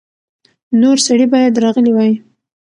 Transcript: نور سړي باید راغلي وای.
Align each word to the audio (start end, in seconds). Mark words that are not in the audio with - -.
نور 0.81 0.97
سړي 1.07 1.25
باید 1.33 1.61
راغلي 1.63 1.91
وای. 1.93 2.13